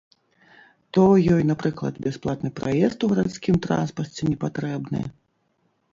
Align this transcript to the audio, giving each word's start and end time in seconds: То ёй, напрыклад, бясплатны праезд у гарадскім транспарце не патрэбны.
То 0.97 1.03
ёй, 1.33 1.43
напрыклад, 1.51 1.95
бясплатны 2.07 2.49
праезд 2.61 2.97
у 3.09 3.11
гарадскім 3.15 3.55
транспарце 3.67 4.21
не 4.31 4.37
патрэбны. 4.45 5.01